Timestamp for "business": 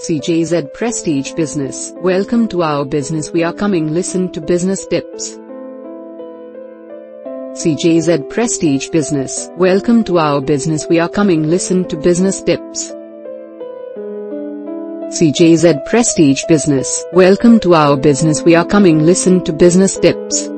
1.34-1.92, 2.84-3.30, 4.40-4.84, 8.88-9.48, 10.40-10.88, 11.96-12.42, 16.48-17.04, 17.96-18.42, 19.52-19.96